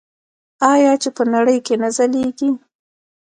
آیا 0.71 0.93
چې 1.01 1.09
په 1.15 1.23
نړۍ 1.33 1.57
کې 1.65 1.75
نه 1.81 1.89
ځلیږي؟ 1.95 2.49